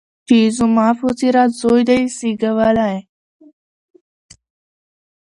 چي 0.27 0.35
یې 0.43 0.49
زما 0.57 0.87
په 0.99 1.07
څېره 1.17 1.43
زوی 1.59 1.81
دی 1.89 2.01
زېږولی 2.17 2.95